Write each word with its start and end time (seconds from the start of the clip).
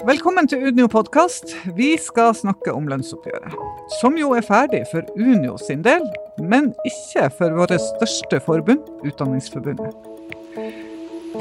Velkommen 0.00 0.46
til 0.48 0.62
Unio 0.64 0.86
podkast. 0.88 1.50
Vi 1.76 1.90
skal 2.00 2.30
snakke 2.32 2.72
om 2.72 2.86
lønnsoppgjøret. 2.88 3.52
Som 3.98 4.14
jo 4.16 4.30
er 4.32 4.44
ferdig 4.46 4.80
for 4.88 5.04
Unio 5.12 5.58
sin 5.60 5.82
del, 5.84 6.06
men 6.40 6.70
ikke 6.88 7.26
for 7.36 7.52
vårt 7.58 7.74
største 7.84 8.40
forbund, 8.46 8.86
Utdanningsforbundet. 9.04 9.92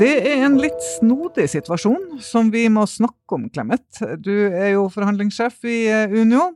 Det 0.01 0.11
er 0.27 0.43
en 0.43 0.59
litt 0.59 0.83
snodig 0.97 1.47
situasjon 1.53 2.19
som 2.23 2.51
vi 2.51 2.65
må 2.67 2.83
snakke 2.83 3.39
om, 3.39 3.47
Clemet. 3.47 3.87
Du 4.19 4.33
er 4.49 4.73
jo 4.73 4.89
forhandlingssjef 4.91 5.63
i 5.63 5.79
eh, 5.87 6.11
Unio, 6.19 6.51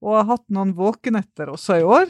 og 0.00 0.18
har 0.22 0.30
hatt 0.32 0.46
noen 0.48 0.72
våkenetter 0.78 1.52
også 1.52 1.82
i 1.82 1.86
år. 1.86 2.08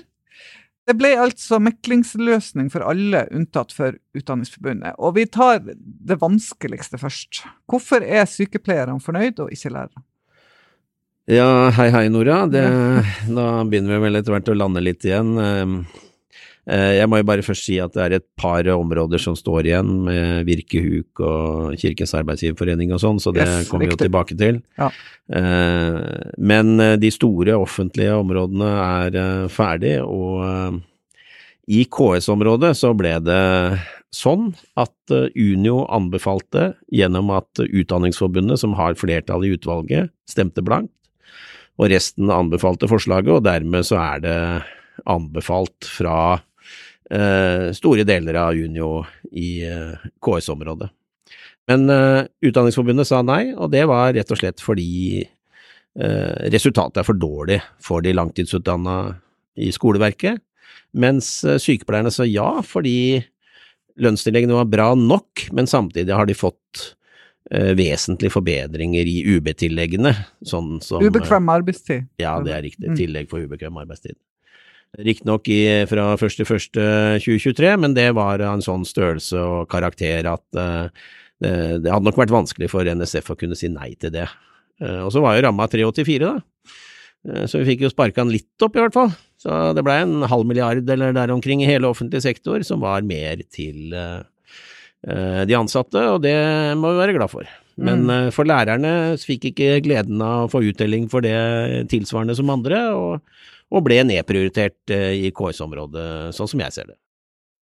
Det 0.82 0.96
ble 0.98 1.12
altså 1.14 1.60
meklingsløsning 1.62 2.70
for 2.72 2.82
alle 2.82 3.26
unntatt 3.30 3.70
for 3.74 3.94
Utdanningsforbundet. 4.18 4.96
Og 4.98 5.14
vi 5.18 5.28
tar 5.30 5.60
det 5.62 6.16
vanskeligste 6.18 6.98
først. 6.98 7.44
Hvorfor 7.70 8.02
er 8.02 8.26
sykepleierne 8.26 8.98
fornøyd 9.02 9.44
og 9.44 9.52
ikke 9.54 9.70
lærere? 9.76 10.02
Ja, 11.30 11.70
hei 11.76 11.86
hei 11.94 12.08
Nora. 12.10 12.40
Det, 12.50 12.64
da 13.30 13.46
begynner 13.62 13.94
vi 13.94 14.02
vel 14.08 14.18
etter 14.18 14.34
hvert 14.34 14.50
å 14.50 14.58
lande 14.58 14.82
litt 14.82 15.06
igjen. 15.06 15.36
Eh, 16.70 16.92
jeg 17.00 17.10
må 17.10 17.18
jo 17.18 17.26
bare 17.26 17.42
først 17.42 17.66
si 17.66 17.76
at 17.82 17.94
det 17.96 18.02
er 18.04 18.14
et 18.20 18.26
par 18.38 18.66
områder 18.70 19.18
som 19.22 19.34
står 19.38 19.66
igjen, 19.66 19.90
med 20.06 20.46
Virke 20.46 20.82
Huk 20.84 21.22
og 21.26 21.72
Kirkens 21.80 22.14
Arbeidsgiverforening 22.14 22.92
og 22.94 23.00
sånn, 23.02 23.18
så 23.22 23.32
det 23.34 23.48
yes, 23.48 23.70
kommer 23.70 23.88
vi 23.88 23.96
jo 23.96 23.98
tilbake 24.04 24.36
til. 24.38 24.60
Ja. 24.78 24.92
Eh, 25.34 25.98
men 26.38 26.76
eh, 26.82 26.94
de 27.02 27.10
store 27.14 27.56
offentlige 27.58 28.14
områdene 28.20 28.68
er 28.84 29.48
ferdig, 29.50 29.96
og 30.06 30.78
i 31.72 31.82
KS-området 31.90 32.76
så 32.78 32.92
ble 32.98 33.16
det 33.22 33.42
sånn 34.12 34.50
at 34.78 35.14
Unio 35.34 35.86
anbefalte, 35.90 36.72
gjennom 36.92 37.32
at 37.34 37.62
Utdanningsforbundet, 37.64 38.60
som 38.60 38.76
har 38.78 38.98
flertall 39.00 39.46
i 39.48 39.54
utvalget, 39.56 40.12
stemte 40.30 40.62
blankt, 40.62 40.94
og 41.80 41.90
resten 41.90 42.30
anbefalte 42.30 42.86
forslaget, 42.90 43.32
og 43.34 43.46
dermed 43.48 43.88
så 43.88 43.98
er 44.02 44.22
det 44.22 44.38
anbefalt 45.08 45.88
fra 45.88 46.42
store 47.76 48.06
deler 48.08 48.38
av 48.40 48.56
Unio 48.56 49.02
i 49.36 49.60
eh, 49.68 50.04
KS-området. 50.24 50.88
Men 51.70 51.90
eh, 51.90 52.24
Utdanningsforbundet 52.48 53.08
sa 53.08 53.22
nei, 53.26 53.52
og 53.54 53.70
det 53.74 53.84
var 53.90 54.14
rett 54.16 54.30
og 54.34 54.40
slett 54.40 54.62
fordi 54.62 55.22
eh, 55.22 56.48
resultatet 56.52 57.02
er 57.02 57.06
for 57.06 57.18
dårlig 57.18 57.60
for 57.82 58.04
de 58.04 58.14
langtidsutdanna 58.16 58.96
i 59.62 59.70
skoleverket, 59.74 60.42
mens 60.98 61.38
eh, 61.46 61.60
sykepleierne 61.62 62.12
sa 62.14 62.26
ja 62.28 62.56
fordi 62.66 63.22
lønnstilleggene 64.02 64.56
var 64.56 64.72
bra 64.72 64.90
nok, 64.98 65.46
men 65.52 65.68
samtidig 65.68 66.16
har 66.16 66.28
de 66.28 66.38
fått 66.38 66.92
vesentlige 67.52 68.32
forbedringer 68.32 69.04
i 69.04 69.18
UB-tilleggene. 69.34 70.14
Sånn 70.48 70.78
som 70.80 71.02
Ubekvem 71.04 71.50
arbeidstid. 71.52 72.06
Ja, 72.22 72.38
det 72.40 72.54
er 72.54 72.62
riktig. 72.64 72.86
Mm. 72.88 72.94
Tillegg 72.96 73.28
for 73.28 73.44
ubekvem 73.44 73.76
arbeidstid. 73.82 74.16
Riktignok 74.98 75.48
fra 75.88 76.06
1.1.2023, 76.18 77.74
men 77.80 77.94
det 77.96 78.10
var 78.18 78.42
av 78.44 78.58
en 78.58 78.64
sånn 78.64 78.84
størrelse 78.84 79.40
og 79.40 79.70
karakter 79.72 80.28
at 80.28 80.44
uh, 80.58 80.88
det, 81.40 81.88
hadde 81.88 82.04
nok 82.04 82.20
vært 82.20 82.34
vanskelig 82.34 82.68
for 82.68 82.84
NSF 82.84 83.32
å 83.32 83.38
kunne 83.40 83.56
si 83.56 83.70
nei 83.72 83.94
til 83.96 84.12
det. 84.12 84.26
Uh, 84.82 85.06
og 85.06 85.12
så 85.14 85.22
var 85.24 85.38
jo 85.38 85.46
ramma 85.46 85.68
384, 85.72 86.28
da. 86.28 86.36
Så 87.46 87.60
vi 87.60 87.68
fikk 87.70 87.84
jo 87.84 87.92
sparka 87.92 88.18
den 88.18 88.32
litt 88.34 88.64
opp, 88.66 88.74
i 88.74 88.82
hvert 88.82 88.96
fall. 88.96 89.12
Så 89.38 89.54
det 89.78 89.84
blei 89.86 90.00
en 90.02 90.24
halv 90.26 90.42
milliard 90.48 90.88
eller 90.90 91.14
der 91.14 91.30
omkring 91.30 91.60
i 91.62 91.68
hele 91.68 91.86
offentlig 91.86 92.18
sektor, 92.24 92.64
som 92.66 92.82
var 92.82 93.06
mer 93.06 93.44
til 93.46 93.94
Eh, 95.02 95.42
de 95.50 95.56
ansatte, 95.58 95.98
og 96.14 96.20
det 96.22 96.36
må 96.78 96.92
vi 96.92 97.00
være 97.02 97.16
glad 97.16 97.32
for. 97.32 97.48
Men 97.82 98.04
mm. 98.06 98.28
for 98.34 98.46
lærerne 98.46 98.92
fikk 99.18 99.48
ikke 99.50 99.80
gleden 99.82 100.20
av 100.22 100.46
å 100.46 100.50
få 100.52 100.60
uttelling 100.68 101.08
for 101.10 101.24
det 101.24 101.88
tilsvarende 101.90 102.36
som 102.38 102.52
andre, 102.54 102.84
og, 102.94 103.40
og 103.72 103.86
ble 103.86 104.02
nedprioritert 104.04 104.92
eh, 104.92 105.24
i 105.26 105.32
KS-området, 105.34 106.34
sånn 106.36 106.50
som 106.52 106.62
jeg 106.64 106.76
ser 106.76 106.92
det. 106.92 106.98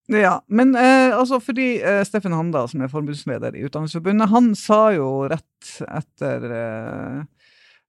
Ja, 0.09 0.40
men 0.50 0.74
eh, 0.74 1.14
altså 1.14 1.38
fordi 1.44 1.75
eh, 1.86 2.02
Steffen 2.08 2.34
Handa, 2.34 2.64
som 2.68 2.81
er 2.81 2.90
forbundsleder 2.90 3.53
i 3.53 3.68
Utdanningsforbundet, 3.68 4.31
han 4.31 4.56
sa 4.58 4.88
jo 4.96 5.09
rett 5.30 5.74
etter 5.86 6.47
eh, 6.50 7.20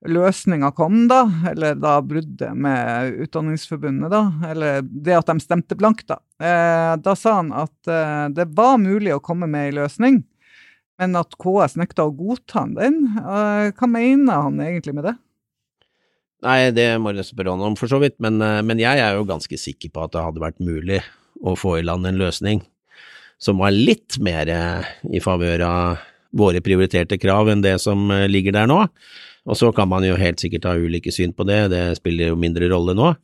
løsninga 0.09 0.69
kom, 0.77 1.07
da, 1.09 1.23
eller 1.49 1.79
da 1.81 1.95
bruddet 2.05 2.53
med 2.57 3.17
Utdanningsforbundet, 3.25 4.13
da, 4.13 4.23
eller 4.51 4.85
det 4.85 5.17
at 5.17 5.33
de 5.33 5.41
stemte 5.41 5.79
blankt, 5.81 6.11
da, 6.13 6.21
eh, 6.45 6.93
da 7.01 7.17
sa 7.17 7.39
han 7.39 7.55
at 7.57 7.89
eh, 7.89 8.27
det 8.37 8.51
var 8.57 8.77
mulig 8.85 9.17
å 9.17 9.23
komme 9.25 9.49
med 9.49 9.71
ei 9.71 9.75
løsning, 9.81 10.21
men 11.01 11.17
at 11.17 11.37
KS 11.41 11.79
nekta 11.81 12.05
å 12.05 12.13
godta 12.13 12.67
den. 12.77 13.01
Eh, 13.17 13.73
hva 13.73 13.89
mener 13.89 14.45
han 14.45 14.61
egentlig 14.61 14.99
med 14.99 15.09
det? 15.09 15.17
Nei, 16.41 16.71
det 16.73 16.95
må 17.03 17.13
jeg 17.13 17.27
spørre 17.29 17.53
han 17.53 17.63
om, 17.69 17.77
for 17.77 17.91
så 17.91 17.99
vidt, 18.01 18.17
men, 18.23 18.41
eh, 18.41 18.61
men 18.65 18.81
jeg 18.81 19.01
er 19.03 19.17
jo 19.17 19.29
ganske 19.29 19.57
sikker 19.61 19.93
på 19.93 20.07
at 20.07 20.15
det 20.15 20.25
hadde 20.25 20.41
vært 20.41 20.63
mulig 20.65 21.03
å 21.45 21.53
få 21.57 21.79
i 21.79 21.85
land 21.85 22.09
en 22.09 22.21
løsning 22.21 22.63
som 23.41 23.61
var 23.61 23.75
litt 23.77 24.17
mer 24.25 24.49
eh, 24.53 24.89
i 25.13 25.21
favør 25.21 25.65
av 25.67 26.07
våre 26.37 26.63
prioriterte 26.65 27.19
krav 27.21 27.51
enn 27.53 27.65
det 27.65 27.77
som 27.83 28.09
eh, 28.13 28.29
ligger 28.31 28.57
der 28.57 28.71
nå. 28.71 28.87
Og 29.49 29.57
så 29.57 29.69
kan 29.77 29.89
man 29.93 30.05
jo 30.05 30.17
helt 30.21 30.41
sikkert 30.41 30.69
ha 30.69 30.77
ulike 30.77 31.13
syn 31.13 31.35
på 31.37 31.45
det, 31.49 31.67
det 31.73 31.85
spiller 31.99 32.33
jo 32.33 32.41
mindre 32.41 32.69
rolle 32.73 32.97
nå. 32.97 33.15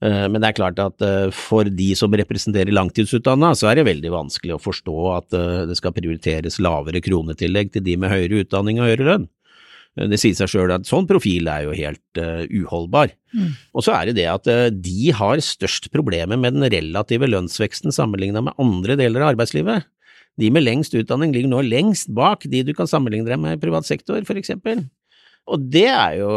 Men 0.00 0.38
det 0.40 0.48
er 0.48 0.54
klart 0.56 0.78
at 0.80 1.04
for 1.36 1.68
de 1.68 1.90
som 1.92 2.14
representerer 2.16 2.72
langtidsutdanna, 2.72 3.50
så 3.52 3.68
er 3.68 3.76
det 3.76 3.84
veldig 3.84 4.08
vanskelig 4.14 4.54
å 4.54 4.62
forstå 4.64 4.94
at 5.12 5.36
det 5.68 5.76
skal 5.76 5.92
prioriteres 5.92 6.56
lavere 6.64 7.02
kronetillegg 7.04 7.74
til 7.74 7.84
de 7.84 7.98
med 8.00 8.08
høyere 8.08 8.40
utdanning 8.40 8.80
og 8.80 8.88
høyere 8.88 9.08
lønn. 9.10 9.28
Det 9.98 10.20
sier 10.22 10.36
seg 10.38 10.52
sjøl 10.52 10.70
at 10.70 10.86
sånn 10.86 11.08
profil 11.10 11.48
er 11.50 11.64
jo 11.66 11.72
helt 11.74 12.20
uh, 12.20 12.44
uholdbar. 12.46 13.10
Mm. 13.34 13.48
Og 13.74 13.84
så 13.84 13.94
er 13.96 14.08
det 14.08 14.20
det 14.20 14.28
at 14.30 14.46
uh, 14.46 14.68
de 14.70 15.10
har 15.16 15.42
størst 15.42 15.90
problemer 15.94 16.38
med 16.38 16.54
den 16.56 16.68
relative 16.70 17.26
lønnsveksten 17.26 17.94
sammenligna 17.94 18.44
med 18.46 18.54
andre 18.62 18.96
deler 19.00 19.24
av 19.24 19.34
arbeidslivet. 19.34 19.88
De 20.40 20.48
med 20.54 20.64
lengst 20.64 20.94
utdanning 20.96 21.34
ligger 21.34 21.50
nå 21.50 21.64
lengst 21.66 22.12
bak 22.14 22.46
de 22.48 22.62
du 22.64 22.72
kan 22.76 22.88
sammenligne 22.88 23.28
deg 23.28 23.42
med 23.42 23.58
i 23.58 23.62
privat 23.62 23.88
sektor, 23.88 24.22
for 24.28 24.38
eksempel. 24.38 24.86
Og 25.50 25.66
det 25.72 25.88
er 25.90 26.20
jo 26.20 26.30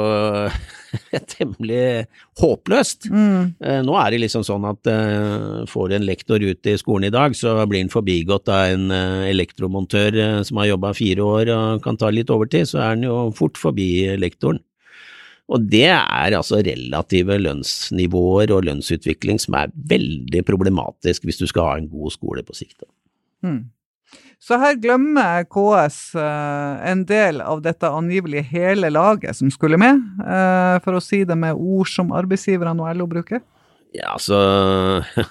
temmelig 1.36 2.06
håpløst. 2.42 3.10
Mm. 3.12 3.54
Eh, 3.60 3.80
nå 3.86 3.98
er 4.00 4.14
det 4.14 4.24
liksom 4.26 4.46
sånn 4.48 4.68
at 4.70 4.82
får 4.84 5.84
får 5.84 5.96
en 5.98 6.06
lektor 6.08 6.44
ut 6.44 6.68
i 6.70 6.78
skolen 6.80 7.10
i 7.10 7.14
dag, 7.14 7.36
så 7.36 7.56
blir 7.68 7.84
han 7.84 7.92
forbigått 7.92 8.48
av 8.52 8.72
en 8.72 8.92
uh, 8.94 9.24
elektromontør 9.28 10.16
som 10.48 10.62
har 10.62 10.70
jobba 10.70 10.94
fire 10.96 11.26
år 11.26 11.52
og 11.52 11.82
kan 11.84 11.98
ta 12.00 12.12
litt 12.14 12.32
overtid, 12.32 12.70
så 12.70 12.80
er 12.80 12.94
han 12.94 13.04
jo 13.04 13.18
fort 13.36 13.60
forbi 13.60 13.90
lektoren. 14.22 14.62
Og 15.52 15.66
det 15.68 15.90
er 15.92 16.38
altså 16.38 16.62
relative 16.64 17.36
lønnsnivåer 17.42 18.54
og 18.56 18.64
lønnsutvikling 18.70 19.42
som 19.44 19.58
er 19.60 19.74
veldig 19.92 20.44
problematisk 20.48 21.28
hvis 21.28 21.42
du 21.42 21.48
skal 21.50 21.68
ha 21.68 21.80
en 21.82 21.90
god 21.92 22.16
skole 22.16 22.46
på 22.48 22.56
sikt. 22.56 22.86
Mm. 23.44 23.66
Så 24.44 24.58
her 24.60 24.76
glemmer 24.76 25.46
KS 25.48 26.18
eh, 26.20 26.90
en 26.92 27.06
del 27.08 27.40
av 27.40 27.62
dette 27.64 27.88
angivelig 27.88 28.42
hele 28.50 28.90
laget 28.92 29.38
som 29.38 29.52
skulle 29.54 29.80
med, 29.80 30.02
eh, 30.20 30.80
for 30.84 30.98
å 30.98 31.04
si 31.04 31.22
det 31.28 31.38
med 31.40 31.56
ord 31.56 31.88
som 31.88 32.12
arbeidsgiverne 32.12 32.84
og 32.84 33.00
LO 33.00 33.08
bruker? 33.14 33.40
Ja, 33.96 34.18
altså 34.18 34.42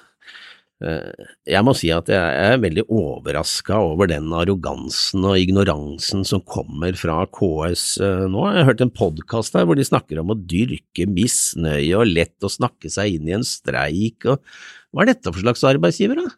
eh, 0.87 1.26
Jeg 1.50 1.66
må 1.66 1.75
si 1.76 1.91
at 1.92 2.09
jeg 2.09 2.38
er 2.47 2.62
veldig 2.62 2.87
overraska 2.88 3.82
over 3.84 4.09
den 4.09 4.32
arrogansen 4.32 5.26
og 5.28 5.37
ignoransen 5.42 6.25
som 6.25 6.41
kommer 6.48 6.97
fra 6.97 7.19
KS 7.37 7.84
nå. 8.32 8.47
Jeg 8.48 8.62
har 8.62 8.71
hørt 8.71 8.87
en 8.87 8.94
podkast 8.97 9.59
der 9.59 9.69
hvor 9.69 9.76
de 9.76 9.84
snakker 9.84 10.22
om 10.22 10.32
å 10.32 10.38
dyrke 10.41 11.04
misnøye 11.10 12.00
og 12.00 12.09
lett 12.09 12.48
å 12.48 12.53
snakke 12.53 12.88
seg 12.88 13.19
inn 13.19 13.28
i 13.28 13.37
en 13.37 13.44
streik, 13.44 14.25
og 14.25 14.41
hva 14.88 15.04
er 15.04 15.12
dette 15.12 15.28
for 15.28 15.44
slags 15.44 15.69
arbeidsgiver, 15.69 16.25
da? 16.25 16.32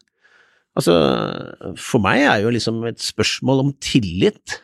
Altså, 0.75 0.93
for 1.79 2.03
meg 2.03 2.25
er 2.27 2.41
jo 2.43 2.51
liksom 2.51 2.81
et 2.89 2.99
spørsmål 2.99 3.63
om 3.63 3.71
tillit 3.83 4.57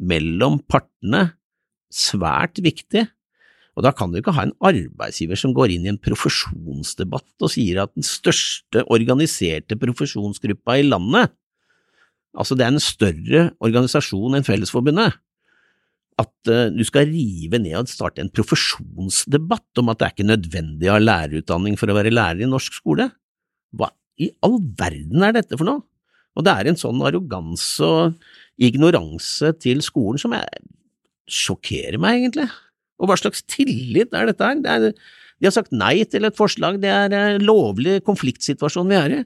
mellom 0.00 0.58
partene 0.68 1.30
svært 1.92 2.60
viktig. 2.62 3.06
Og 3.78 3.84
da 3.86 3.92
kan 3.96 4.12
du 4.12 4.18
ikke 4.20 4.34
ha 4.36 4.44
en 4.44 4.56
arbeidsgiver 4.66 5.38
som 5.38 5.54
går 5.56 5.72
inn 5.72 5.86
i 5.86 5.92
en 5.92 6.00
profesjonsdebatt 6.02 7.44
og 7.46 7.52
sier 7.52 7.80
at 7.84 7.94
den 7.96 8.04
største 8.04 8.82
organiserte 8.92 9.78
profesjonsgruppa 9.80 10.76
i 10.80 10.84
landet, 10.88 11.32
altså 12.36 12.58
det 12.58 12.66
er 12.66 12.74
en 12.74 12.82
større 12.82 13.44
organisasjon 13.64 14.36
enn 14.36 14.46
Fellesforbundet, 14.46 15.16
at 16.20 16.50
uh, 16.52 16.66
du 16.74 16.82
skal 16.84 17.08
rive 17.08 17.56
ned 17.62 17.78
og 17.78 17.88
starte 17.88 18.20
en 18.20 18.32
profesjonsdebatt 18.34 19.80
om 19.80 19.88
at 19.88 20.00
det 20.00 20.06
er 20.06 20.14
ikke 20.16 20.28
nødvendig 20.28 20.90
å 20.90 20.98
ha 20.98 21.00
lærerutdanning 21.00 21.78
for 21.80 21.88
å 21.88 21.96
være 21.96 22.12
lærer 22.12 22.44
i 22.44 22.50
norsk 22.50 22.76
skole. 22.76 23.08
Hva 23.72 23.88
i 24.20 24.30
all 24.44 24.58
verden 24.78 25.24
er 25.26 25.36
dette 25.36 25.56
for 25.56 25.68
noe? 25.68 25.84
Og 26.38 26.46
det 26.46 26.52
er 26.54 26.70
en 26.70 26.78
sånn 26.78 27.00
arroganse 27.04 27.86
og 27.86 28.20
ignoranse 28.60 29.54
til 29.62 29.80
skolen 29.84 30.20
som 30.20 30.34
jeg 30.36 30.62
sjokkerer 31.30 31.98
meg, 32.02 32.20
egentlig. 32.20 32.46
Og 33.00 33.10
hva 33.10 33.16
slags 33.18 33.42
tillit 33.48 34.14
er 34.14 34.28
dette 34.30 34.46
her? 34.46 34.60
Det 34.62 34.76
er, 34.76 34.86
de 35.40 35.48
har 35.48 35.56
sagt 35.56 35.74
nei 35.74 36.02
til 36.10 36.28
et 36.28 36.36
forslag, 36.36 36.78
det 36.82 36.90
er 36.92 37.14
en 37.16 37.44
lovlig 37.44 38.00
konfliktsituasjon 38.06 38.90
vi 38.90 38.98
er 38.98 39.16
i. 39.18 39.20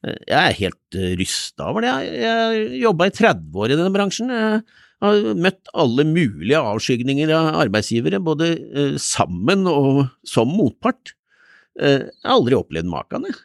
Jeg 0.00 0.38
er 0.38 0.56
helt 0.56 0.96
uh, 0.96 1.10
rysta 1.20 1.66
over 1.68 1.84
det. 1.84 1.92
Jeg, 2.08 2.30
har 2.32 2.76
jobba 2.86 3.08
i 3.10 3.16
30 3.18 3.58
år 3.64 3.72
i 3.72 3.76
denne 3.76 3.92
bransjen. 3.92 4.32
Jeg 4.32 4.62
har 5.04 5.36
møtt 5.36 5.72
alle 5.76 6.06
mulige 6.08 6.60
avskygninger 6.60 7.32
av 7.36 7.54
arbeidsgivere, 7.66 8.20
både 8.24 8.50
eh, 8.52 8.96
sammen 9.00 9.64
og 9.68 10.02
som 10.28 10.50
motpart. 10.52 11.14
Eh, 11.80 12.04
jeg 12.04 12.26
har 12.26 12.36
aldri 12.36 12.58
opplevd 12.58 12.90
maken, 12.92 13.28
jeg. 13.28 13.38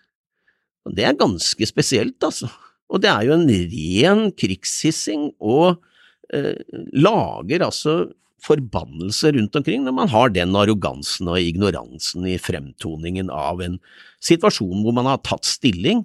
Det 0.94 1.08
er 1.08 1.18
ganske 1.18 1.68
spesielt, 1.70 2.20
altså. 2.24 2.50
Og 2.94 3.02
det 3.02 3.10
er 3.10 3.26
jo 3.26 3.34
en 3.38 3.48
ren 3.50 4.28
krigshissing, 4.38 5.32
og 5.42 5.82
eh, 6.34 6.54
lager 6.94 7.66
altså 7.66 7.96
forbannelse 8.46 9.32
rundt 9.34 9.56
omkring 9.58 9.88
når 9.88 9.94
man 9.98 10.10
har 10.12 10.30
den 10.30 10.54
arrogansen 10.54 11.32
og 11.32 11.42
ignoransen 11.42 12.28
i 12.30 12.36
fremtoningen 12.38 13.32
av 13.34 13.64
en 13.66 13.80
situasjon 14.22 14.84
hvor 14.86 14.94
man 14.94 15.10
har 15.10 15.24
tatt 15.26 15.48
stilling 15.50 16.04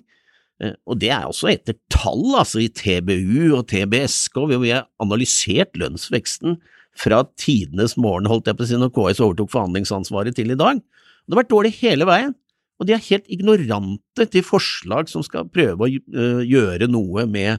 Eh, 0.60 0.76
og 0.88 1.00
det 1.00 1.10
er 1.14 1.26
også 1.28 1.50
etter 1.54 1.76
tall, 1.92 2.22
altså 2.36 2.60
i 2.62 2.68
TBU 2.68 3.56
og 3.56 3.64
TBSK, 3.70 4.36
hvor 4.36 4.60
vi 4.60 4.74
har 4.74 4.86
analysert 5.02 5.76
lønnsveksten 5.80 6.58
fra 7.00 7.22
tidenes 7.40 7.96
morgen, 8.00 8.28
holdt 8.28 8.50
jeg 8.50 8.58
på 8.58 8.66
å 8.66 8.68
si, 8.68 8.78
når 8.80 8.92
KS 8.96 9.22
overtok 9.24 9.52
forhandlingsansvaret 9.54 10.36
til 10.36 10.52
i 10.52 10.58
dag. 10.58 10.80
Det 10.80 11.34
har 11.34 11.42
vært 11.42 11.54
dårlig 11.54 11.72
hele 11.80 12.08
veien, 12.08 12.34
og 12.80 12.88
de 12.88 12.96
er 12.96 13.08
helt 13.10 13.28
ignorante 13.28 14.24
til 14.32 14.44
forslag 14.46 15.10
som 15.12 15.24
skal 15.26 15.50
prøve 15.52 15.84
å 15.84 15.90
eh, 15.90 16.42
gjøre 16.48 16.88
noe 16.88 17.26
med 17.28 17.58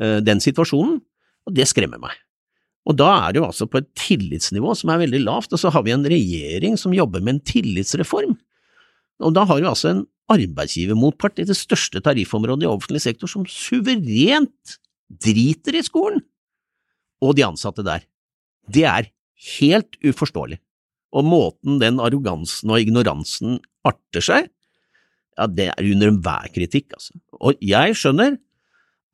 eh, 0.00 0.20
den 0.24 0.40
situasjonen, 0.40 1.02
og 1.44 1.56
det 1.56 1.68
skremmer 1.68 2.00
meg. 2.00 2.16
Og 2.88 2.96
da 2.96 3.10
er 3.26 3.32
det 3.32 3.40
jo 3.40 3.46
altså 3.46 3.68
på 3.68 3.80
et 3.80 3.90
tillitsnivå 3.96 4.72
som 4.76 4.92
er 4.92 5.02
veldig 5.04 5.20
lavt, 5.24 5.52
og 5.52 5.60
så 5.60 5.72
har 5.72 5.84
vi 5.84 5.92
en 5.94 6.08
regjering 6.08 6.76
som 6.80 6.96
jobber 6.96 7.22
med 7.24 7.36
en 7.36 7.44
tillitsreform. 7.44 8.34
Og 9.24 9.36
da 9.36 9.44
har 9.48 9.60
vi 9.60 9.68
altså 9.68 9.92
en 9.92 10.02
arbeidsgivermotpart 10.32 11.42
i 11.42 11.48
det 11.48 11.56
største 11.56 12.00
tariffområdet 12.04 12.64
i 12.64 12.70
offentlig 12.70 13.02
sektor 13.04 13.28
som 13.30 13.44
suverent 13.48 14.78
driter 15.24 15.76
i 15.76 15.84
skolen 15.84 16.24
og 17.24 17.36
de 17.36 17.44
ansatte 17.46 17.84
der. 17.84 18.04
Det 18.68 18.84
er 18.88 19.10
helt 19.58 19.98
uforståelig. 20.04 20.58
Og 21.14 21.28
måten 21.28 21.78
den 21.80 22.00
arrogansen 22.02 22.72
og 22.72 22.80
ignoransen 22.82 23.60
arter 23.86 24.24
seg, 24.24 24.48
ja, 25.34 25.48
det 25.50 25.68
er 25.72 25.90
under 25.90 26.12
enhver 26.12 26.48
kritikk, 26.54 26.94
altså. 26.96 27.18
Og 27.40 27.60
jeg 27.62 27.98
skjønner 27.98 28.38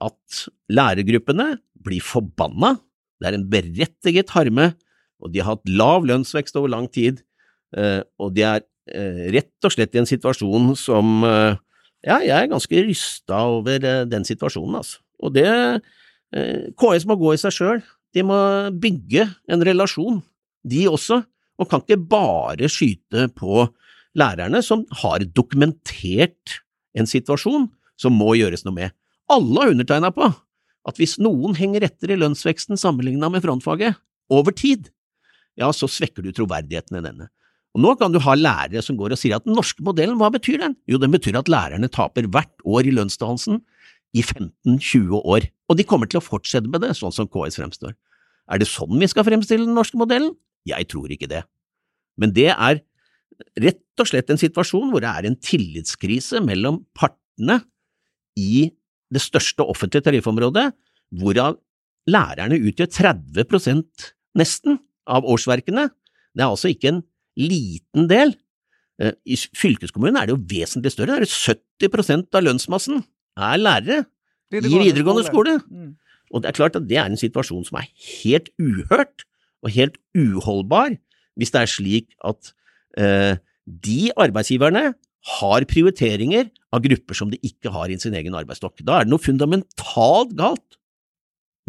at 0.00 0.44
lærergruppene 0.72 1.54
blir 1.84 2.04
forbanna, 2.04 2.76
det 3.20 3.28
er 3.28 3.36
en 3.36 3.48
berettiget 3.52 4.32
harme, 4.32 4.72
og 5.20 5.32
de 5.32 5.42
har 5.42 5.54
hatt 5.54 5.68
lav 5.68 6.06
lønnsvekst 6.08 6.56
over 6.56 6.72
lang 6.72 6.86
tid, 6.92 7.20
eh, 7.76 8.00
og 8.20 8.32
de 8.36 8.46
er 8.48 8.64
Eh, 8.90 9.26
rett 9.30 9.66
og 9.66 9.70
slett 9.74 9.94
i 9.94 10.00
en 10.00 10.08
situasjon 10.08 10.72
som 10.78 11.20
eh, 11.26 11.58
Ja, 12.00 12.16
jeg 12.24 12.32
er 12.32 12.48
ganske 12.48 12.82
rysta 12.86 13.42
over 13.52 13.82
den 14.08 14.24
situasjonen, 14.24 14.78
altså. 14.78 15.02
Og 15.20 15.34
det 15.34 15.44
KS 16.80 17.04
må 17.04 17.18
gå 17.20 17.34
i 17.34 17.40
seg 17.42 17.52
sjøl. 17.52 17.82
De 18.16 18.22
må 18.24 18.38
bygge 18.72 19.26
en 19.52 19.64
relasjon, 19.68 20.22
de 20.64 20.86
også, 20.88 21.18
og 21.60 21.68
kan 21.68 21.82
ikke 21.84 21.98
bare 22.08 22.70
skyte 22.72 23.26
på 23.36 23.66
lærerne, 24.18 24.62
som 24.64 24.84
har 25.02 25.24
dokumentert 25.34 26.60
en 26.98 27.08
situasjon 27.08 27.68
som 28.00 28.16
må 28.16 28.34
gjøres 28.38 28.64
noe 28.66 28.76
med. 28.76 28.94
Alle 29.30 29.62
har 29.62 29.74
undertegna 29.74 30.10
på 30.14 30.30
at 30.88 30.96
hvis 30.98 31.18
noen 31.20 31.54
henger 31.58 31.84
etter 31.86 32.12
i 32.12 32.18
lønnsveksten 32.18 32.80
sammenligna 32.80 33.28
med 33.30 33.44
frontfaget, 33.44 33.98
over 34.30 34.54
tid, 34.54 34.88
ja, 35.58 35.68
så 35.74 35.88
svekker 35.90 36.24
du 36.24 36.30
troverdigheten 36.32 37.00
i 37.00 37.04
denne. 37.04 37.28
Og 37.74 37.82
Nå 37.84 37.94
kan 37.98 38.14
du 38.14 38.18
ha 38.22 38.34
lærere 38.34 38.82
som 38.82 38.96
går 38.98 39.14
og 39.14 39.20
sier 39.20 39.36
at 39.36 39.46
den 39.46 39.54
norske 39.58 39.82
modellen, 39.86 40.18
hva 40.18 40.30
betyr 40.32 40.58
den? 40.62 40.76
Jo, 40.90 40.98
den 41.02 41.12
betyr 41.14 41.38
at 41.38 41.50
lærerne 41.50 41.90
taper 41.92 42.26
hvert 42.30 42.64
år 42.66 42.86
i 42.88 42.94
lønnsdannelsen 42.94 43.60
i 44.16 44.24
15–20 44.24 45.20
år, 45.20 45.46
og 45.70 45.78
de 45.78 45.86
kommer 45.86 46.10
til 46.10 46.18
å 46.18 46.24
fortsette 46.24 46.70
med 46.70 46.82
det, 46.82 46.96
sånn 46.98 47.14
som 47.14 47.28
KS 47.30 47.60
fremstår. 47.60 47.94
Er 48.50 48.58
det 48.58 48.66
sånn 48.66 48.98
vi 48.98 49.06
skal 49.10 49.26
fremstille 49.26 49.68
den 49.68 49.76
norske 49.78 49.98
modellen? 50.00 50.32
Jeg 50.66 50.88
tror 50.90 51.12
ikke 51.14 51.30
det. 51.30 51.44
Men 52.18 52.34
det 52.34 52.50
er 52.56 52.82
rett 53.60 54.02
og 54.02 54.08
slett 54.08 54.30
en 54.32 54.40
situasjon 54.40 54.90
hvor 54.92 55.02
det 55.04 55.10
er 55.10 55.28
en 55.28 55.38
tillitskrise 55.40 56.42
mellom 56.44 56.82
partene 56.96 57.60
i 58.38 58.68
det 59.10 59.22
største 59.22 59.66
offentlige 59.66 60.06
tariffområdet, 60.06 60.70
hvorav 61.18 61.58
lærerne 62.10 62.58
utgjør 62.70 62.90
30% 62.94 64.10
nesten 64.38 64.78
av 65.10 65.26
årsverkene. 65.26 65.88
Det 66.34 66.44
er 66.44 66.52
altså 66.52 66.70
ikke 66.70 66.92
en 66.92 67.02
liten 67.40 68.06
del. 68.10 68.36
Eh, 69.02 69.16
I 69.26 69.36
fylkeskommunen 69.36 70.20
er 70.20 70.28
det 70.28 70.36
jo 70.36 70.44
vesentlig 70.52 70.94
større, 70.94 71.18
det 71.18 71.28
er 71.30 71.56
70% 71.88 72.38
av 72.38 72.46
lønnsmassen 72.46 73.02
er 73.40 73.60
lærere 73.60 74.04
i 74.52 74.62
videregående 74.62 75.26
skole. 75.26 75.58
Mm. 75.66 75.94
Og 76.30 76.42
det 76.42 76.50
er 76.50 76.58
klart 76.58 76.78
at 76.78 76.86
det 76.86 76.98
er 77.00 77.10
en 77.10 77.18
situasjon 77.18 77.66
som 77.66 77.80
er 77.80 77.90
helt 78.22 78.50
uhørt 78.60 79.26
og 79.64 79.74
helt 79.74 79.98
uholdbar, 80.16 80.94
hvis 81.38 81.52
det 81.54 81.62
er 81.62 81.70
slik 81.70 82.14
at 82.26 82.52
de 82.96 84.00
arbeidsgiverne 84.18 84.90
har 85.38 85.66
prioriteringer 85.68 86.48
av 86.74 86.82
grupper 86.84 87.18
som 87.18 87.30
de 87.32 87.38
ikke 87.44 87.72
har 87.74 87.92
i 87.92 87.98
sin 88.00 88.16
egen 88.16 88.36
arbeidsstokk. 88.38 88.80
Da 88.86 89.00
er 89.00 89.06
det 89.06 89.12
noe 89.12 89.22
fundamentalt 89.22 90.32
galt 90.38 90.78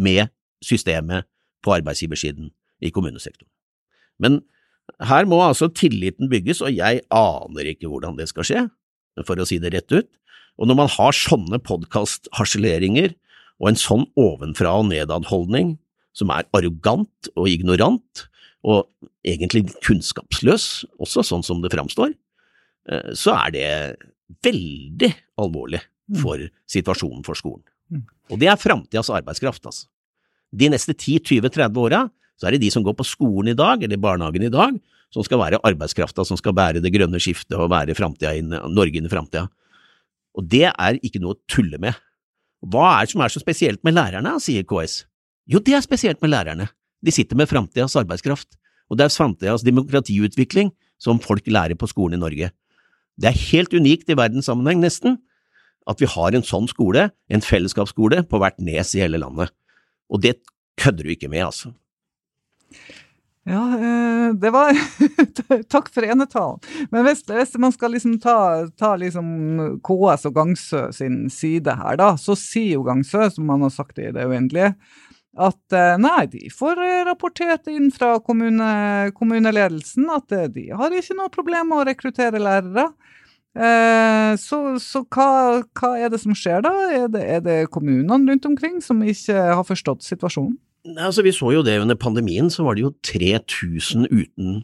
med 0.01 0.31
systemet 0.65 1.27
på 1.65 1.75
arbeidsgiversiden 1.75 2.49
i 2.81 2.91
kommunesektoren. 2.93 3.49
Men 4.21 4.39
her 5.05 5.27
må 5.29 5.39
altså 5.43 5.69
tilliten 5.73 6.29
bygges, 6.31 6.61
og 6.61 6.73
jeg 6.73 7.03
aner 7.13 7.69
ikke 7.73 7.89
hvordan 7.91 8.17
det 8.17 8.29
skal 8.31 8.47
skje, 8.47 8.63
for 9.27 9.39
å 9.39 9.47
si 9.47 9.59
det 9.61 9.73
rett 9.75 9.93
ut. 9.93 10.09
Og 10.61 10.69
når 10.69 10.77
man 10.83 10.91
har 10.93 11.15
sånne 11.15 11.61
podkastharseleringer 11.63 13.13
og 13.61 13.71
en 13.71 13.79
sånn 13.79 14.05
ovenfra 14.19 14.73
og 14.81 14.89
nedad-holdning 14.91 15.75
som 16.17 16.31
er 16.33 16.47
arrogant 16.55 17.31
og 17.35 17.49
ignorant, 17.49 18.25
og 18.61 18.85
egentlig 19.25 19.71
kunnskapsløs, 19.81 20.85
også 21.01 21.23
sånn 21.25 21.45
som 21.45 21.63
det 21.63 21.71
framstår, 21.73 22.13
eh, 22.91 23.11
så 23.17 23.35
er 23.39 23.55
det 23.55 23.67
veldig 24.45 25.11
alvorlig 25.41 25.81
mm. 25.81 26.19
for 26.21 26.43
situasjonen 26.69 27.25
for 27.25 27.37
skolen. 27.39 27.65
Mm. 27.91 28.05
Og 28.31 28.41
det 28.41 28.51
er 28.51 28.61
framtidas 28.61 29.11
arbeidskraft, 29.11 29.65
altså. 29.65 29.87
De 30.51 30.67
neste 30.67 30.91
10–20–30 30.91 31.79
åra 31.79 32.05
så 32.35 32.47
er 32.47 32.55
det 32.55 32.65
de 32.65 32.71
som 32.73 32.83
går 32.83 32.95
på 32.97 33.07
skolen 33.07 33.53
i 33.53 33.57
dag, 33.57 33.83
eller 33.85 34.01
barnehagen 34.01 34.43
i 34.47 34.51
dag, 34.51 34.75
som 35.13 35.25
skal 35.27 35.39
være 35.41 35.59
arbeidskrafta 35.67 36.25
som 36.27 36.39
skal 36.39 36.55
bære 36.55 36.81
det 36.83 36.91
grønne 36.93 37.19
skiftet 37.21 37.57
og 37.59 37.69
være 37.71 37.93
inn, 38.37 38.55
Norge 38.71 38.97
inn 38.97 39.07
i 39.07 39.11
framtida. 39.11 39.47
Og 40.39 40.47
det 40.47 40.69
er 40.71 40.99
ikke 41.03 41.19
noe 41.19 41.35
å 41.35 41.41
tulle 41.51 41.77
med. 41.81 41.95
Hva 42.61 42.95
er 42.95 43.05
det 43.05 43.13
som 43.13 43.23
er 43.23 43.33
så 43.33 43.41
spesielt 43.43 43.83
med 43.83 43.97
lærerne, 43.97 44.37
sier 44.39 44.63
KS. 44.63 45.03
Jo, 45.49 45.59
det 45.59 45.75
er 45.77 45.85
spesielt 45.85 46.21
med 46.21 46.33
lærerne. 46.33 46.69
De 47.01 47.13
sitter 47.13 47.37
med 47.37 47.49
framtidas 47.49 47.95
arbeidskraft, 47.97 48.57
og 48.89 48.99
det 48.99 49.07
er 49.07 49.15
framtidas 49.15 49.65
demokratiutvikling 49.65 50.71
som 51.01 51.21
folk 51.21 51.47
lærer 51.49 51.77
på 51.79 51.89
skolen 51.89 52.19
i 52.19 52.21
Norge. 52.21 52.51
Det 53.17 53.29
er 53.29 53.43
helt 53.51 53.73
unikt 53.73 54.09
i 54.09 54.17
verdenssammenheng, 54.17 54.81
nesten, 54.83 55.17
at 55.89 56.01
vi 56.01 56.09
har 56.09 56.35
en 56.35 56.45
sånn 56.45 56.69
skole, 56.69 57.09
en 57.29 57.43
fellesskapsskole, 57.43 58.23
på 58.29 58.41
hvert 58.41 58.61
nes 58.61 58.95
i 58.95 59.01
hele 59.01 59.21
landet. 59.21 59.53
Og 60.11 60.21
det 60.21 60.37
kødder 60.79 61.07
du 61.07 61.13
ikke 61.15 61.31
med, 61.31 61.47
altså. 61.49 61.73
Ja, 63.49 63.61
eh, 63.73 64.27
det 64.37 64.51
var 64.53 64.69
Takk 65.73 65.87
for 65.89 66.05
enetalen. 66.05 66.59
Men 66.93 67.07
hvis, 67.07 67.23
hvis, 67.25 67.55
man 67.57 67.73
skal 67.73 67.95
liksom 67.95 68.19
ta, 68.21 68.67
ta 68.77 68.93
liksom 69.01 69.79
KS 69.81 70.27
og 70.29 70.35
Gangsø 70.35 70.83
sin 70.93 71.23
side 71.33 71.73
her, 71.79 71.97
da, 71.97 72.13
så 72.21 72.37
sier 72.37 72.77
jo 72.77 72.85
Gangsø, 72.85 73.25
som 73.33 73.49
man 73.49 73.65
har 73.65 73.73
sagt 73.73 73.97
i 73.97 74.11
det 74.13 74.27
uendelige, 74.29 74.75
at 75.39 75.75
eh, 75.75 75.95
nei, 76.01 76.25
de 76.27 76.49
får 76.51 76.79
rapportert 77.07 77.69
inn 77.71 77.87
fra 77.95 78.17
kommune, 78.23 79.11
kommuneledelsen 79.15 80.09
at 80.11 80.33
eh, 80.35 80.49
de 80.51 80.65
har 80.75 80.91
ikke 80.91 81.15
noe 81.15 81.31
problem 81.31 81.71
med 81.71 81.81
å 81.81 81.87
rekruttere 81.87 82.41
lærere. 82.41 82.91
Så, 84.39 84.57
så 84.79 85.01
hva, 85.11 85.59
hva, 85.75 85.89
er 85.99 86.07
det 86.13 86.21
som 86.21 86.31
skjer 86.31 86.61
da? 86.63 86.69
Er 86.95 87.09
det, 87.11 87.21
er 87.35 87.41
det 87.43 87.55
kommunene 87.67 88.31
rundt 88.31 88.45
omkring 88.47 88.77
som 88.79 89.01
ikke 89.03 89.35
har 89.35 89.65
forstått 89.67 90.05
situasjonen? 90.07 90.53
Altså, 90.93 91.19
vi 91.25 91.33
så 91.35 91.51
jo 91.57 91.63
det 91.67 91.73
under 91.81 91.99
pandemien, 91.99 92.47
så 92.47 92.63
var 92.63 92.79
det 92.79 92.85
jo 92.85 92.93
3000 93.03 94.07
uten 94.07 94.61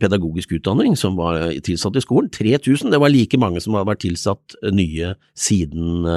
pedagogisk 0.00 0.56
utdanning 0.56 0.96
som 0.98 1.20
var 1.20 1.36
tilsatt 1.68 2.00
i 2.00 2.02
skolen. 2.02 2.32
3000, 2.32 2.88
det 2.96 2.98
var 2.98 3.12
like 3.12 3.36
mange 3.38 3.60
som 3.60 3.76
hadde 3.76 3.92
vært 3.92 4.02
tilsatt 4.06 4.56
nye 4.72 5.12
siden 5.38 6.08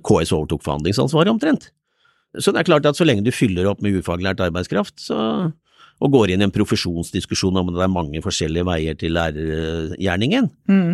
KS 0.00 0.32
overtok 0.32 0.64
forhandlingsansvaret, 0.64 1.30
omtrent. 1.36 1.68
Så 2.38 2.52
det 2.54 2.62
er 2.62 2.68
klart 2.68 2.86
at 2.86 2.98
så 2.98 3.06
lenge 3.06 3.24
du 3.26 3.32
fyller 3.34 3.66
opp 3.70 3.80
med 3.82 3.96
ufaglært 3.98 4.42
arbeidskraft, 4.44 5.00
så, 5.02 5.16
og 6.00 6.14
går 6.14 6.32
inn 6.32 6.44
i 6.44 6.46
en 6.46 6.54
profesjonsdiskusjon 6.54 7.58
om 7.58 7.72
det 7.74 7.82
er 7.82 7.90
mange 7.90 8.22
forskjellige 8.22 8.66
veier 8.68 8.96
til 9.00 9.16
lærergjerningen, 9.16 10.46
mm. 10.70 10.92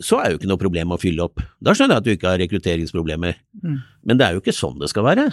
så 0.00 0.22
er 0.22 0.32
jo 0.32 0.40
ikke 0.40 0.48
noe 0.50 0.62
problem 0.62 0.96
å 0.96 1.00
fylle 1.02 1.26
opp. 1.28 1.44
Da 1.60 1.76
skjønner 1.76 1.98
jeg 1.98 2.02
at 2.02 2.08
du 2.08 2.12
ikke 2.14 2.30
har 2.32 2.40
rekrutteringsproblemer. 2.40 3.36
Mm. 3.60 3.76
Men 4.08 4.18
det 4.18 4.26
er 4.26 4.36
jo 4.36 4.42
ikke 4.42 4.56
sånn 4.56 4.80
det 4.80 4.88
skal 4.90 5.06
være. 5.10 5.28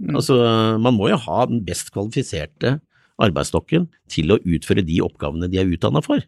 Mm. 0.00 0.16
Altså, 0.18 0.36
man 0.82 0.96
må 0.98 1.12
jo 1.12 1.20
ha 1.28 1.46
den 1.48 1.62
best 1.64 1.94
kvalifiserte 1.94 2.78
arbeidsstokken 3.20 3.86
til 4.10 4.34
å 4.34 4.40
utføre 4.40 4.84
de 4.86 5.00
oppgavene 5.04 5.48
de 5.52 5.60
er 5.60 5.70
utdanna 5.70 6.02
for. 6.04 6.24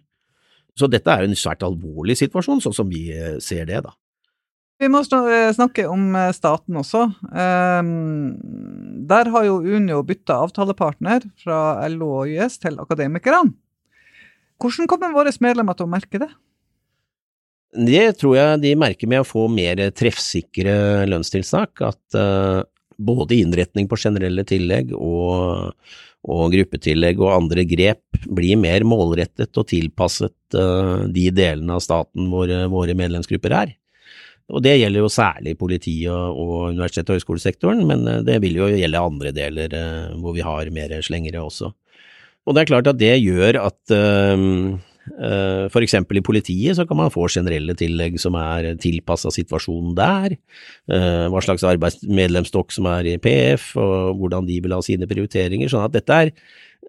Så 0.78 0.88
dette 0.88 1.12
er 1.12 1.24
jo 1.24 1.32
en 1.32 1.38
svært 1.38 1.64
alvorlig 1.66 2.16
situasjon, 2.20 2.62
sånn 2.64 2.76
som 2.76 2.88
vi 2.88 3.10
eh, 3.12 3.36
ser 3.44 3.66
det, 3.68 3.82
da. 3.84 3.92
Vi 4.80 4.88
må 4.90 5.02
snakke 5.04 5.84
om 5.90 6.14
staten 6.34 6.78
også. 6.80 7.04
Ehm, 7.38 8.38
der 9.08 9.30
har 9.30 9.44
jo 9.46 9.60
Unio 9.60 10.00
bytta 10.06 10.40
avtalepartner 10.42 11.26
fra 11.42 11.58
LO 11.92 12.08
og 12.22 12.32
YS 12.32 12.58
til 12.64 12.80
Akademikerne. 12.82 13.52
Hvordan 14.62 14.88
kommer 14.90 15.14
våre 15.14 15.34
medlemmer 15.42 15.76
til 15.78 15.88
å 15.88 15.92
merke 15.92 16.22
det? 16.22 16.30
Det 17.72 18.04
tror 18.20 18.36
jeg 18.36 18.60
de 18.62 18.74
merker 18.76 19.08
med 19.08 19.22
å 19.22 19.26
få 19.26 19.46
mer 19.50 19.80
treffsikre 19.96 21.06
lønnstilsnakk. 21.08 21.82
At 21.88 22.18
uh, 22.18 22.62
både 23.00 23.40
innretning 23.40 23.88
på 23.90 23.98
generelle 23.98 24.44
tillegg 24.46 24.92
og, 24.94 25.72
og, 26.28 26.42
gruppetillegg 26.52 27.22
og 27.22 27.32
andre 27.32 27.64
grep 27.68 28.24
blir 28.28 28.60
mer 28.60 28.84
målrettet 28.86 29.56
og 29.56 29.70
tilpasset 29.72 30.36
de 30.52 31.24
delene 31.32 31.78
av 31.78 31.80
staten 31.82 32.28
hvor 32.30 32.52
våre 32.70 32.94
medlemsgrupper 32.98 33.56
er. 33.56 33.72
Og 34.50 34.62
det 34.64 34.78
gjelder 34.80 35.04
jo 35.04 35.12
særlig 35.12 35.54
politi- 35.58 36.08
og, 36.10 36.38
og 36.38 36.54
universitet- 36.72 37.10
og 37.10 37.18
høyskolesektoren, 37.18 37.84
men 37.88 38.06
uh, 38.08 38.20
det 38.26 38.40
vil 38.42 38.58
jo 38.58 38.70
gjelde 38.72 39.04
andre 39.10 39.34
deler 39.36 39.76
hvor 40.20 40.34
vi 40.36 40.46
har 40.46 40.72
mer 40.74 40.96
slengere 41.04 41.44
også. 41.44 41.70
Og 42.42 42.56
det 42.56 42.64
er 42.64 42.72
klart 42.72 42.90
at 42.90 42.98
det 43.02 43.20
gjør 43.22 43.60
at 43.68 44.80
Uh, 45.02 45.66
for 45.66 45.82
eksempel 45.82 46.20
i 46.20 46.22
politiet 46.22 46.76
så 46.78 46.84
kan 46.86 46.94
man 46.94 47.10
få 47.10 47.24
generelle 47.26 47.74
tillegg 47.74 48.20
som 48.22 48.36
er 48.38 48.68
tilpassa 48.78 49.32
situasjonen 49.34 49.96
der, 49.98 50.36
hva 50.86 51.42
slags 51.42 51.64
arbeidsmedlemsstokk 51.66 52.70
som 52.70 52.86
er 52.86 53.08
i 53.10 53.16
PF, 53.18 53.72
og 53.82 54.20
hvordan 54.20 54.46
de 54.46 54.60
vil 54.62 54.76
ha 54.76 54.78
sine 54.86 55.08
prioriteringer. 55.10 55.72
Sånn 55.72 55.88
at 55.88 55.96
dette 55.96 56.20
er 56.22 56.30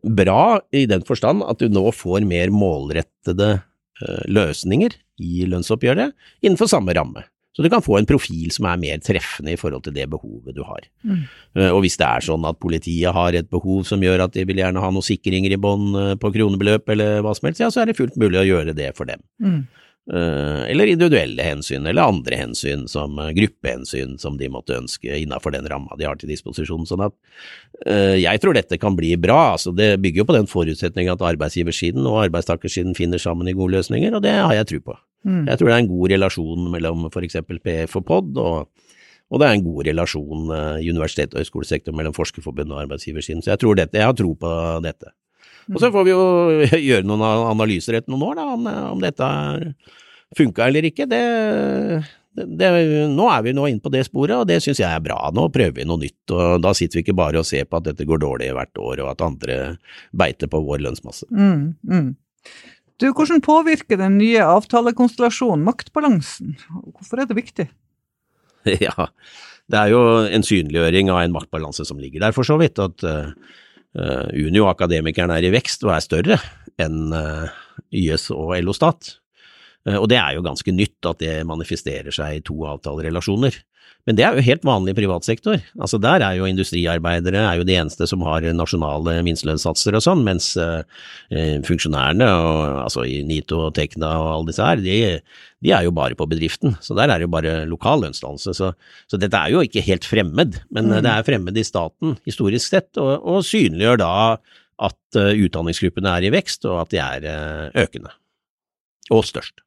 bra 0.06 0.60
i 0.70 0.86
den 0.90 1.02
forstand 1.08 1.42
at 1.48 1.58
du 1.58 1.74
nå 1.74 1.88
får 1.90 2.22
mer 2.30 2.54
målrettede 2.54 3.56
løsninger 4.30 4.94
i 5.24 5.48
lønnsoppgjøret 5.50 6.14
innenfor 6.46 6.70
samme 6.70 6.94
ramme. 6.94 7.26
Så 7.54 7.62
du 7.62 7.70
kan 7.70 7.84
få 7.86 8.00
en 8.00 8.10
profil 8.10 8.50
som 8.54 8.66
er 8.66 8.82
mer 8.82 9.02
treffende 9.06 9.54
i 9.54 9.60
forhold 9.60 9.86
til 9.86 9.94
det 9.94 10.08
behovet 10.10 10.58
du 10.58 10.64
har. 10.66 10.88
Mm. 11.06 11.22
Eh, 11.60 11.70
og 11.70 11.84
hvis 11.86 12.00
det 12.02 12.08
er 12.08 12.26
sånn 12.26 12.48
at 12.50 12.58
politiet 12.62 13.14
har 13.14 13.38
et 13.38 13.50
behov 13.54 13.86
som 13.86 14.02
gjør 14.02 14.26
at 14.26 14.34
de 14.34 14.46
vil 14.50 14.64
gjerne 14.64 14.82
ha 14.82 14.90
noen 14.90 15.06
sikringer 15.06 15.54
i 15.54 15.62
bånn 15.62 15.94
eh, 16.00 16.16
på 16.18 16.34
kronebeløp 16.34 16.90
eller 16.96 17.22
hva 17.22 17.36
som 17.38 17.50
helst, 17.50 17.62
ja, 17.62 17.70
så 17.70 17.84
er 17.84 17.92
det 17.92 18.00
fullt 18.00 18.18
mulig 18.18 18.42
å 18.42 18.48
gjøre 18.48 18.74
det 18.78 18.90
for 18.98 19.12
dem. 19.12 19.22
Mm. 19.38 19.62
Eh, 20.18 20.64
eller 20.74 20.96
individuelle 20.96 21.46
hensyn, 21.46 21.86
eller 21.86 22.10
andre 22.10 22.42
hensyn, 22.42 22.88
som 22.90 23.22
gruppehensyn 23.38 24.18
som 24.18 24.42
de 24.42 24.50
måtte 24.50 24.80
ønske 24.80 25.14
innenfor 25.22 25.54
den 25.54 25.70
ramma 25.70 25.94
de 26.02 26.10
har 26.10 26.18
til 26.18 26.34
disposisjon. 26.34 26.90
Sånn 26.90 27.06
at 27.06 27.14
jeg 28.18 28.40
tror 28.40 28.58
dette 28.58 28.78
kan 28.82 28.98
bli 28.98 29.14
bra. 29.20 29.54
altså 29.54 29.74
Det 29.76 30.00
bygger 30.02 30.24
jo 30.24 30.30
på 30.30 30.36
den 30.40 30.50
forutsetning 30.50 31.10
at 31.12 31.22
arbeidsgiversiden 31.22 32.06
og 32.10 32.24
arbeidstakersiden 32.26 32.98
finner 32.98 33.22
sammen 33.22 33.50
i 33.52 33.56
gode 33.58 33.78
løsninger, 33.78 34.16
og 34.18 34.26
det 34.26 34.40
har 34.40 34.58
jeg 34.58 34.72
tro 34.74 34.86
på. 34.90 35.02
Mm. 35.24 35.44
Jeg 35.48 35.60
tror 35.60 35.70
det 35.70 35.75
er 35.75 35.84
en 35.84 35.92
god 35.92 36.13
relasjon 36.13 36.70
mellom 36.74 37.08
f.eks. 37.10 37.39
PF 37.48 37.98
og 38.00 38.06
POD, 38.08 38.39
og, 38.44 38.88
og, 39.32 39.42
det 39.42 39.48
er 39.48 39.58
en 39.58 39.65
god 39.65 39.89
relasjon 39.89 40.53
uh, 40.53 40.77
i 40.84 40.92
universitet- 40.92 41.36
og 41.36 41.44
høyskolesektoren 41.44 41.98
mellom 42.00 42.15
Forskerforbundet 42.15 42.75
og 42.75 42.84
arbeidsgiversiden. 42.86 43.44
Så 43.44 43.53
jeg, 43.53 43.63
tror 43.63 43.80
dette, 43.80 44.00
jeg 44.00 44.10
har 44.10 44.18
tro 44.20 44.34
på 44.39 44.56
dette. 44.86 45.13
Og 45.72 45.80
så 45.80 45.88
mm. 45.89 45.94
får 45.96 46.08
vi 46.08 46.15
jo 46.15 46.24
gjøre 46.89 47.08
noen 47.08 47.24
analyser 47.24 48.00
etter 48.00 48.12
noen 48.13 48.27
år 48.32 48.42
da, 48.42 48.50
om, 48.58 48.68
om 48.98 49.03
dette 49.03 49.30
funka 50.38 50.68
eller 50.68 50.89
ikke. 50.89 51.08
Det, 51.10 51.22
det, 52.34 52.70
nå 53.13 53.27
er 53.30 53.46
vi 53.46 53.53
nå 53.56 53.68
inne 53.70 53.84
på 53.84 53.92
det 53.94 54.03
sporet, 54.08 54.36
og 54.39 54.48
det 54.50 54.60
syns 54.63 54.82
jeg 54.82 54.89
er 54.89 55.03
bra. 55.06 55.20
Nå 55.36 55.48
prøver 55.53 55.80
vi 55.80 55.88
noe 55.88 56.01
nytt, 56.01 56.34
og 56.34 56.60
da 56.63 56.74
sitter 56.77 57.00
vi 57.00 57.06
ikke 57.06 57.18
bare 57.18 57.42
og 57.42 57.48
ser 57.48 57.68
på 57.70 57.80
at 57.80 57.88
dette 57.89 58.08
går 58.10 58.24
dårlig 58.24 58.51
hvert 58.58 58.82
år, 58.82 59.03
og 59.06 59.13
at 59.13 59.25
andre 59.25 59.58
beiter 60.18 60.51
på 60.51 60.63
vår 60.65 60.84
lønnsmasse. 60.88 61.30
Mm, 61.32 61.74
mm. 61.89 62.10
Du, 63.04 63.10
Hvordan 63.12 63.42
påvirker 63.44 64.00
den 64.00 64.16
nye 64.16 64.44
avtalekonstellasjonen 64.48 65.66
maktbalansen? 65.68 66.54
Hvorfor 66.72 67.20
er 67.20 67.28
det 67.28 67.40
viktig? 67.40 67.68
Ja, 68.80 69.10
det 69.68 69.76
er 69.80 69.90
jo 69.92 70.00
en 70.24 70.46
synliggjøring 70.48 71.10
av 71.12 71.26
en 71.26 71.34
maktbalanse 71.36 71.84
som 71.84 72.00
ligger 72.00 72.24
der, 72.24 72.36
for 72.36 72.48
så 72.48 72.56
vidt. 72.62 72.80
At 72.80 73.04
uh, 73.04 73.34
Unio 74.32 74.64
og 74.64 74.70
Akademikerne 74.72 75.36
er 75.36 75.50
i 75.50 75.52
vekst 75.52 75.84
og 75.84 75.92
er 75.98 76.06
større 76.06 76.38
enn 76.80 77.12
uh, 77.12 77.52
YS 77.92 78.30
og 78.32 78.56
LO 78.64 78.76
Stat. 78.78 79.18
Uh, 79.84 79.98
og 79.98 80.08
det 80.14 80.22
er 80.22 80.38
jo 80.38 80.46
ganske 80.48 80.72
nytt 80.72 81.12
at 81.12 81.20
det 81.20 81.36
manifesterer 81.50 82.16
seg 82.16 82.40
i 82.40 82.44
to 82.48 82.56
avtalerelasjoner. 82.72 83.60
Men 84.04 84.18
det 84.18 84.25
er 84.28 84.36
jo 84.36 84.44
helt 84.44 84.66
vanlig 84.68 84.92
i 84.92 84.98
privat 84.98 85.24
sektor. 85.24 85.62
Altså 85.80 86.00
der 86.02 86.24
er 86.25 86.36
jo 86.36 86.48
industriarbeidere 86.50 87.40
er 87.40 87.60
jo 87.60 87.68
de 87.68 87.78
eneste 87.80 88.08
som 88.10 88.24
har 88.28 88.44
nasjonale 88.52 89.16
minstelønnssatser 89.24 89.96
og 89.96 90.04
sånn, 90.04 90.25
mens 90.28 90.50
uh, 90.60 90.84
funksjonærene, 91.63 92.28
og, 92.28 92.82
altså 92.84 93.06
i 93.08 93.22
NITO 93.28 93.62
og 93.70 93.78
Tekna 93.78 94.12
og 94.20 94.30
alle 94.34 94.52
disse 94.52 94.68
her, 94.68 94.84
de, 94.84 94.98
de, 95.63 95.72
er 95.72 95.88
jo 95.88 95.96
bare 95.96 96.20
på 96.20 96.28
bedriften. 96.28 96.75
Så 96.84 96.98
der 97.00 97.08
er 97.08 97.22
det 97.22 97.30
jo 97.30 97.34
bare 97.38 97.56
lokal 97.70 98.04
lønnsdannelse. 98.04 98.58
Så, 98.60 98.74
så, 99.08 99.22
dette 99.22 99.40
er 99.40 99.56
jo 99.56 99.63
ikke 99.63 99.86
helt 99.88 100.08
fremmed, 100.08 100.60
men 100.75 100.92
mm. 100.92 101.00
det 101.00 101.13
er 101.13 101.28
fremmed 101.30 101.60
i 101.60 101.68
staten 101.68 102.18
historisk 102.28 102.75
sett, 102.75 102.92
og, 103.00 103.16
og 103.24 103.48
synliggjør 103.48 104.04
da 104.04 104.13
at 104.84 105.22
uh, 105.22 105.32
utdanningsgruppene 105.32 106.12
er 106.12 106.28
i 106.28 106.36
vekst, 106.36 106.68
og 106.68 106.84
at 106.84 106.92
de 106.92 107.00
er 107.00 107.30
uh, 107.32 107.84
økende. 107.86 108.12
Og 109.16 109.24
størst. 109.32 109.63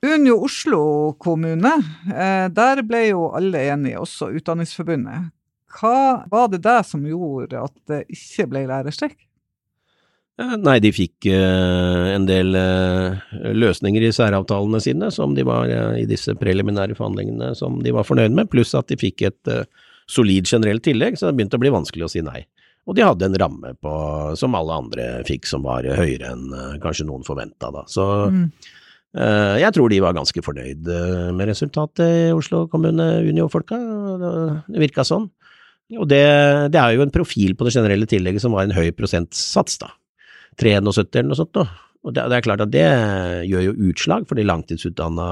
Unio 0.00 0.38
Oslo 0.44 1.12
kommune, 1.18 1.72
eh, 2.08 2.46
der 2.48 2.80
ble 2.88 3.02
jo 3.10 3.26
alle 3.36 3.66
enige, 3.68 4.00
også 4.00 4.30
Utdanningsforbundet. 4.38 5.28
Hva 5.70 6.24
var 6.30 6.48
det 6.50 6.62
der 6.64 6.80
som 6.88 7.04
gjorde 7.06 7.60
at 7.60 7.74
det 7.90 8.06
ikke 8.08 8.46
ble 8.50 8.64
lærerstreik? 8.70 9.18
Eh, 10.40 10.54
nei, 10.56 10.78
de 10.80 10.90
fikk 10.94 11.28
uh, 11.28 12.08
en 12.14 12.24
del 12.26 12.56
uh, 12.56 13.20
løsninger 13.52 14.08
i 14.08 14.12
særavtalene 14.16 14.80
sine 14.80 15.12
som 15.12 15.36
de 15.36 15.44
var 15.44 15.68
i 16.00 16.06
disse 16.08 16.32
preliminære 16.40 16.96
forhandlingene 16.96 17.52
som 17.58 17.78
de 17.84 17.92
var 17.92 18.08
fornøyd 18.08 18.32
med, 18.32 18.48
pluss 18.50 18.72
at 18.78 18.88
de 18.88 18.96
fikk 18.98 19.28
et 19.28 19.54
solid 20.10 20.48
generelt 20.48 20.82
tillegg, 20.82 21.20
så 21.20 21.28
det 21.28 21.36
begynte 21.38 21.60
å 21.60 21.62
bli 21.62 21.76
vanskelig 21.76 22.08
å 22.08 22.12
si 22.16 22.24
nei. 22.24 22.40
Og 22.88 22.96
de 22.96 23.04
hadde 23.04 23.28
en 23.28 23.36
ramme 23.38 23.76
på, 23.78 23.92
som 24.40 24.56
alle 24.56 24.80
andre 24.80 25.08
fikk, 25.28 25.44
som 25.46 25.62
var 25.68 25.84
høyere 25.84 26.32
enn 26.32 26.80
kanskje 26.82 27.04
noen 27.06 27.22
forventa. 27.22 27.68
Så 27.86 28.06
mm. 28.32 28.46
Eh, 29.10 29.56
jeg 29.58 29.74
tror 29.74 29.90
de 29.90 29.98
var 30.04 30.14
ganske 30.14 30.42
fornøyd 30.44 30.86
eh, 30.86 31.28
med 31.34 31.50
resultatet 31.50 32.04
i 32.06 32.30
Oslo 32.34 32.66
kommune, 32.70 33.08
Unio-folka. 33.26 33.78
Det 34.70 34.82
virka 34.84 35.06
sånn. 35.06 35.26
Og 35.98 36.06
det, 36.06 36.22
det, 36.70 36.78
er 36.78 36.94
jo 36.94 37.02
en 37.02 37.14
profil 37.14 37.56
på 37.58 37.66
det 37.66 37.74
generelle 37.74 38.06
tillegget 38.06 38.44
som 38.44 38.54
var 38.54 38.68
en 38.68 38.76
høy 38.76 38.92
prosentsats, 38.94 39.80
da. 39.82 39.90
73 40.60 40.76
eller 41.18 41.32
noe 41.32 41.38
sånt. 41.40 41.54
Da. 41.56 41.66
Og 42.06 42.14
det, 42.14 42.28
det, 42.30 42.38
er 42.38 42.46
klart 42.46 42.62
at 42.62 42.72
det 42.72 42.86
gjør 43.50 43.66
jo 43.66 43.78
utslag 43.90 44.26
for 44.28 44.38
de 44.38 44.46
langtidsutdanna 44.46 45.28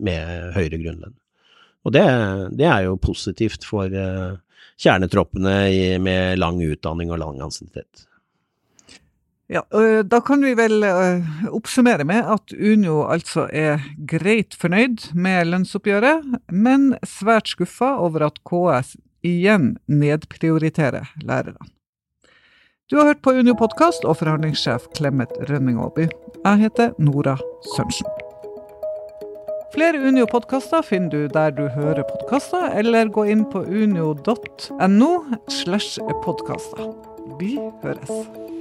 med 0.00 0.54
høyere 0.56 0.80
grunnlønn. 0.80 1.16
Og 1.86 1.94
det, 1.94 2.04
det, 2.56 2.66
er 2.66 2.86
jo 2.88 2.96
positivt 3.00 3.64
for 3.68 3.92
uh, 3.92 4.40
kjernetroppene 4.80 5.54
med 6.02 6.40
lang 6.40 6.58
utdanning 6.64 7.12
og 7.12 7.20
lang 7.22 7.38
ansiennitet. 7.44 8.08
Ja, 9.48 9.62
Da 10.04 10.20
kan 10.20 10.42
vi 10.44 10.52
vel 10.54 10.84
oppsummere 11.48 12.04
med 12.04 12.26
at 12.28 12.52
Unio 12.52 13.06
altså 13.08 13.46
er 13.48 13.80
greit 14.04 14.52
fornøyd 14.60 15.08
med 15.16 15.48
lønnsoppgjøret, 15.48 16.26
men 16.52 16.90
svært 17.06 17.48
skuffa 17.48 17.94
over 17.96 18.26
at 18.28 18.42
KS 18.44 18.98
igjen 19.24 19.78
nedprioriterer 19.88 21.14
lærerne. 21.24 21.72
Du 22.90 22.96
har 22.96 23.10
hørt 23.10 23.24
på 23.24 23.32
Unio 23.36 23.56
podkast 23.56 24.04
og 24.04 24.20
forhandlingssjef 24.20 24.86
Clemet 24.96 25.32
Rønning 25.48 25.80
Aaby. 25.80 26.08
Jeg 26.44 26.64
heter 26.68 26.92
Nora 26.98 27.36
Sørensen. 27.74 28.18
Flere 29.74 30.00
Unio-podkaster 30.00 30.82
finner 30.82 31.08
du 31.12 31.26
der 31.28 31.50
du 31.50 31.68
hører 31.68 32.02
podkaster, 32.08 32.70
eller 32.80 33.12
gå 33.12 33.26
inn 33.28 33.44
på 33.52 33.60
unio.no 33.62 35.10
slash 35.48 36.00
podkaster. 36.24 36.88
Vi 37.38 37.58
høres. 37.84 38.57